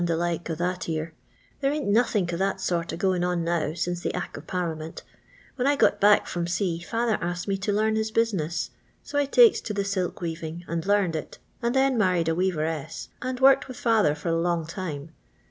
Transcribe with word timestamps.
the 0.03 0.17
like 0.17 0.49
o' 0.49 0.55
that 0.55 0.89
ere. 0.89 1.13
There 1.59 1.71
ain't 1.71 1.85
nothink 1.85 2.31
^ 2.31 2.37
that 2.39 2.59
sort 2.59 2.87
apgoin' 2.91 3.23
on 3.23 3.43
now 3.43 3.75
since 3.75 4.01
the 4.01 4.11
Ack 4.15 4.35
of 4.35 4.47
Parliament 4.47 5.03
When 5.57 5.67
I 5.67 5.75
got 5.75 6.01
back 6.01 6.25
from 6.25 6.47
sea 6.47 6.79
father 6.79 7.19
asked 7.21 7.47
me 7.47 7.55
to 7.57 7.71
Lim 7.71 7.93
his 7.95 8.09
business; 8.09 8.71
so 9.03 9.19
I 9.19 9.25
takes 9.25 9.61
to 9.61 9.75
the 9.75 9.85
silk 9.85 10.19
weaving 10.19 10.65
and 10.67 10.83
huned 10.83 11.15
it, 11.15 11.37
and 11.61 11.75
then 11.75 11.99
married 11.99 12.29
a 12.29 12.33
weaveiesB, 12.33 13.09
and 13.21 13.39
worked 13.39 13.67
with 13.67 13.77
fiither 13.77 14.17
for 14.17 14.29
a 14.29 14.35
long 14.41 14.65
time. 14.65 15.11